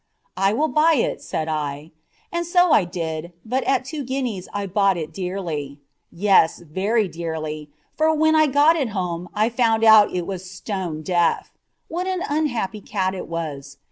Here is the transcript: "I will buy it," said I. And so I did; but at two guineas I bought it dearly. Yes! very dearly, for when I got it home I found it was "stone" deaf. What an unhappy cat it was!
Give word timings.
"I 0.35 0.51
will 0.51 0.69
buy 0.69 0.95
it," 0.95 1.21
said 1.21 1.47
I. 1.47 1.91
And 2.31 2.47
so 2.47 2.71
I 2.71 2.85
did; 2.85 3.33
but 3.45 3.63
at 3.65 3.85
two 3.85 4.03
guineas 4.03 4.49
I 4.51 4.65
bought 4.65 4.97
it 4.97 5.13
dearly. 5.13 5.79
Yes! 6.11 6.57
very 6.59 7.07
dearly, 7.07 7.69
for 7.95 8.11
when 8.11 8.33
I 8.35 8.47
got 8.47 8.75
it 8.75 8.89
home 8.97 9.29
I 9.35 9.47
found 9.49 9.83
it 9.83 10.25
was 10.25 10.49
"stone" 10.49 11.03
deaf. 11.03 11.53
What 11.87 12.07
an 12.07 12.23
unhappy 12.27 12.81
cat 12.81 13.13
it 13.13 13.27
was! 13.27 13.77